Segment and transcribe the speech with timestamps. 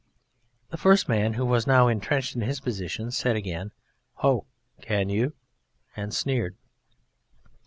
[0.71, 3.69] The first man, who was now entrenched in his position, said again,
[4.25, 4.47] "Ho!
[4.81, 5.33] Can you?"
[5.95, 6.57] and sneered.